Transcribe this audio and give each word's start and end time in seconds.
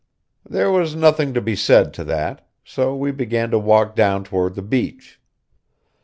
There 0.49 0.71
was 0.71 0.95
nothing 0.95 1.31
to 1.35 1.41
be 1.41 1.55
said 1.55 1.93
to 1.93 2.03
that, 2.05 2.49
so 2.63 2.95
we 2.95 3.11
began 3.11 3.51
to 3.51 3.59
walk 3.59 3.95
down 3.95 4.23
toward 4.23 4.55
the 4.55 4.63
beach. 4.63 5.19